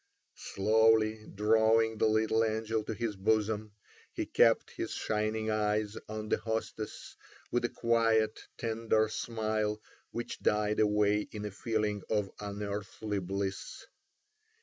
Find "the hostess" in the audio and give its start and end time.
6.29-7.15